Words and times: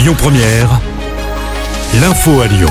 Lyon 0.00 0.14
Première, 0.16 0.80
l'info 2.00 2.40
à 2.40 2.46
Lyon. 2.46 2.70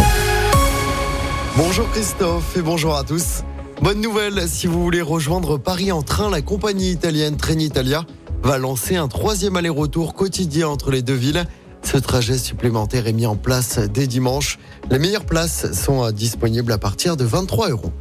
Bonjour 1.55 1.87
Christophe 1.91 2.57
et 2.57 2.63
bonjour 2.63 2.95
à 2.95 3.03
tous. 3.03 3.43
Bonne 3.83 4.01
nouvelle, 4.01 4.49
si 4.49 4.65
vous 4.65 4.81
voulez 4.81 5.03
rejoindre 5.03 5.59
Paris 5.59 5.91
en 5.91 6.01
train, 6.01 6.31
la 6.31 6.41
compagnie 6.41 6.89
italienne 6.89 7.37
Trenitalia 7.37 8.03
va 8.41 8.57
lancer 8.57 8.95
un 8.95 9.07
troisième 9.07 9.57
aller-retour 9.57 10.15
quotidien 10.15 10.69
entre 10.69 10.89
les 10.89 11.03
deux 11.03 11.13
villes. 11.13 11.45
Ce 11.83 11.97
trajet 11.97 12.39
supplémentaire 12.39 13.05
est 13.05 13.13
mis 13.13 13.27
en 13.27 13.35
place 13.35 13.77
dès 13.77 14.07
dimanche. 14.07 14.57
Les 14.89 14.97
meilleures 14.97 15.27
places 15.27 15.71
sont 15.71 16.09
disponibles 16.09 16.71
à 16.71 16.79
partir 16.79 17.15
de 17.15 17.25
23 17.25 17.69
euros. 17.69 17.91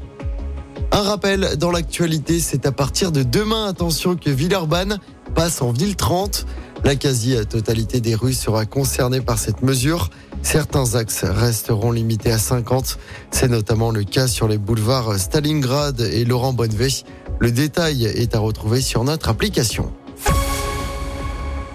Un 0.90 1.02
rappel 1.02 1.58
dans 1.58 1.70
l'actualité, 1.70 2.40
c'est 2.40 2.64
à 2.64 2.72
partir 2.72 3.12
de 3.12 3.22
demain, 3.22 3.66
attention 3.66 4.16
que 4.16 4.30
Villeurbanne 4.30 4.98
passe 5.34 5.60
en 5.60 5.70
ville 5.70 5.96
30. 5.96 6.46
La 6.84 6.96
quasi-totalité 6.96 8.00
des 8.00 8.14
rues 8.14 8.32
sera 8.32 8.64
concernée 8.64 9.20
par 9.20 9.38
cette 9.38 9.62
mesure. 9.62 10.10
Certains 10.42 10.94
axes 10.94 11.24
resteront 11.24 11.90
limités 11.90 12.30
à 12.30 12.38
50. 12.38 12.98
C'est 13.30 13.48
notamment 13.48 13.90
le 13.90 14.04
cas 14.04 14.28
sur 14.28 14.48
les 14.48 14.58
boulevards 14.58 15.18
Stalingrad 15.18 16.00
et 16.00 16.24
Laurent 16.24 16.52
Bonnevet. 16.52 17.04
Le 17.40 17.50
détail 17.50 18.04
est 18.04 18.34
à 18.34 18.38
retrouver 18.38 18.80
sur 18.80 19.04
notre 19.04 19.28
application. 19.28 19.92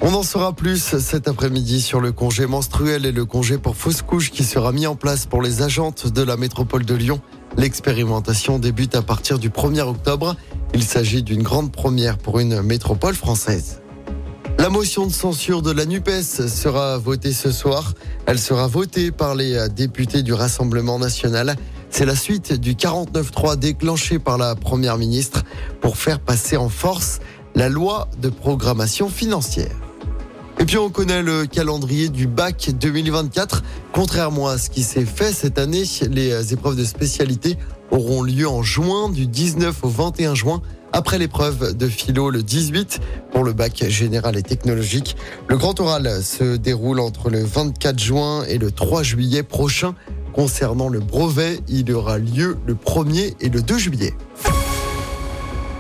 On 0.02 0.14
en 0.14 0.24
saura 0.24 0.52
plus 0.54 0.98
cet 1.00 1.28
après-midi 1.28 1.80
sur 1.80 2.02
le 2.02 2.12
congé 2.12 2.46
menstruel 2.46 3.06
et 3.06 3.12
le 3.12 3.24
congé 3.24 3.58
pour 3.58 3.78
fausse 3.78 4.02
couche 4.02 4.32
qui 4.32 4.44
sera 4.44 4.72
mis 4.72 4.88
en 4.88 4.96
place 4.96 5.26
pour 5.26 5.42
les 5.42 5.62
agentes 5.62 6.12
de 6.12 6.22
la 6.22 6.36
métropole 6.36 6.86
de 6.86 6.94
Lyon. 6.94 7.22
L'expérimentation 7.56 8.60
débute 8.60 8.96
à 8.96 9.02
partir 9.02 9.40
du 9.40 9.50
1er 9.50 9.82
octobre. 9.82 10.36
Il 10.74 10.84
s'agit 10.84 11.24
d'une 11.24 11.44
grande 11.44 11.72
première 11.72 12.18
pour 12.18 12.40
une 12.40 12.62
métropole 12.64 13.14
française. 13.14 13.83
La 14.64 14.70
motion 14.70 15.06
de 15.06 15.12
censure 15.12 15.62
de 15.62 15.72
la 15.72 15.86
NUPES 15.86 16.48
sera 16.48 16.98
votée 16.98 17.34
ce 17.34 17.52
soir. 17.52 17.96
Elle 18.26 18.40
sera 18.40 18.66
votée 18.66 19.12
par 19.12 19.36
les 19.36 19.68
députés 19.68 20.24
du 20.24 20.32
Rassemblement 20.32 21.00
national. 21.00 21.58
C'est 21.90 22.06
la 22.06 22.16
suite 22.16 22.54
du 22.54 22.74
49-3 22.74 23.58
déclenché 23.58 24.20
par 24.20 24.38
la 24.38 24.56
Première 24.56 24.98
ministre 24.98 25.44
pour 25.82 25.98
faire 25.98 26.22
passer 26.22 26.56
en 26.56 26.70
force 26.70 27.20
la 27.56 27.68
loi 27.68 28.08
de 28.22 28.30
programmation 28.30 29.10
financière. 29.10 29.76
Et 30.60 30.64
puis 30.64 30.78
on 30.78 30.90
connaît 30.90 31.24
le 31.24 31.46
calendrier 31.46 32.08
du 32.08 32.26
bac 32.26 32.72
2024. 32.74 33.64
Contrairement 33.92 34.48
à 34.48 34.58
ce 34.58 34.70
qui 34.70 34.84
s'est 34.84 35.04
fait 35.04 35.34
cette 35.34 35.60
année, 35.60 35.84
les 36.10 36.54
épreuves 36.54 36.78
de 36.78 36.86
spécialité 36.86 37.58
auront 37.92 38.24
lieu 38.24 38.48
en 38.48 38.64
juin 38.64 39.10
du 39.10 39.28
19 39.28 39.84
au 39.84 39.90
21 39.90 40.36
juin 40.36 40.62
après 40.94 41.18
l'épreuve 41.18 41.76
de 41.76 41.88
philo 41.90 42.30
le 42.30 42.44
18 42.44 43.02
pour 43.32 43.44
le 43.44 43.52
bac 43.52 43.84
général 43.90 44.38
et 44.38 44.44
technologique. 44.44 45.18
Le 45.48 45.58
grand 45.58 45.80
oral 45.80 46.24
se 46.24 46.56
déroule 46.56 47.00
entre 47.00 47.30
le 47.30 47.44
24 47.44 48.00
juin 48.00 48.44
et 48.48 48.58
le 48.58 48.72
3 48.72 49.04
juillet 49.04 49.44
prochain. 49.44 49.96
Concernant 50.34 50.90
le 50.90 51.00
brevet, 51.00 51.60
il 51.68 51.92
aura 51.92 52.18
lieu 52.18 52.58
le 52.66 52.76
1er 52.76 53.36
et 53.42 53.50
le 53.50 53.62
2 53.62 53.78
juillet. 53.78 54.14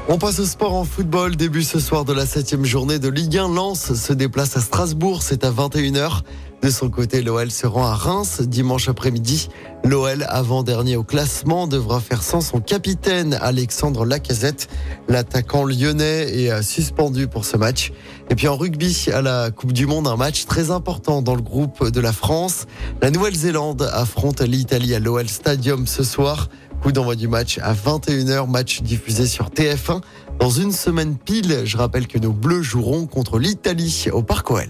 On 0.09 0.17
passe 0.17 0.39
au 0.39 0.45
sport 0.45 0.73
en 0.73 0.83
football. 0.83 1.37
Début 1.37 1.63
ce 1.63 1.79
soir 1.79 2.03
de 2.03 2.11
la 2.11 2.25
septième 2.25 2.65
journée 2.65 2.99
de 2.99 3.07
Ligue 3.07 3.37
1. 3.37 3.47
Lens 3.53 3.93
se 3.93 4.13
déplace 4.13 4.57
à 4.57 4.59
Strasbourg. 4.59 5.23
C'est 5.23 5.45
à 5.45 5.51
21h. 5.51 6.23
De 6.63 6.69
son 6.69 6.89
côté, 6.89 7.21
l'OL 7.21 7.51
se 7.51 7.67
rend 7.67 7.85
à 7.87 7.93
Reims 7.93 8.39
dimanche 8.39 8.87
après-midi. 8.87 9.49
L'OL, 9.83 10.25
avant-dernier 10.29 10.95
au 10.95 11.03
classement, 11.03 11.67
devra 11.67 11.99
faire 11.99 12.23
sans 12.23 12.39
son 12.39 12.61
capitaine 12.61 13.37
Alexandre 13.41 14.05
Lacazette. 14.05 14.69
L'attaquant 15.09 15.65
lyonnais 15.65 16.21
est 16.21 16.61
suspendu 16.61 17.27
pour 17.27 17.43
ce 17.43 17.57
match. 17.57 17.91
Et 18.29 18.35
puis 18.35 18.47
en 18.47 18.55
rugby, 18.55 19.07
à 19.13 19.21
la 19.21 19.51
Coupe 19.51 19.73
du 19.73 19.85
Monde, 19.87 20.07
un 20.07 20.15
match 20.15 20.45
très 20.45 20.71
important 20.71 21.21
dans 21.21 21.35
le 21.35 21.41
groupe 21.41 21.91
de 21.91 21.99
la 21.99 22.13
France. 22.13 22.65
La 23.01 23.11
Nouvelle-Zélande 23.11 23.89
affronte 23.91 24.39
l'Italie 24.39 24.95
à 24.95 24.99
l'OL 24.99 25.27
Stadium 25.27 25.85
ce 25.85 26.05
soir. 26.05 26.47
Coup 26.81 26.93
d'envoi 26.93 27.15
du 27.15 27.27
match 27.27 27.59
à 27.61 27.73
21h, 27.73 28.49
match 28.49 28.83
diffusé 28.83 29.27
sur 29.27 29.49
TF1. 29.49 29.99
Dans 30.39 30.49
une 30.49 30.71
semaine 30.71 31.17
pile, 31.17 31.63
je 31.65 31.75
rappelle 31.75 32.07
que 32.07 32.19
nos 32.19 32.31
Bleus 32.31 32.61
joueront 32.61 33.05
contre 33.05 33.37
l'Italie 33.37 34.05
au 34.13 34.23
Parc 34.23 34.49
OL. 34.49 34.69